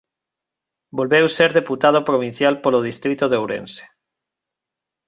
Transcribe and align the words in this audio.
Volveu 0.97 1.25
ser 1.37 1.49
deputado 1.59 1.99
provincial 2.09 2.53
polo 2.63 2.83
distrito 2.89 3.25
de 3.29 3.37
Ourense. 3.41 3.83